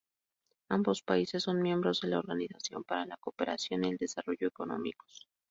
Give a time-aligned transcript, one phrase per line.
[0.69, 5.27] Ambos países son miembros de la Organización para la Cooperación y el Desarrollo Económicos.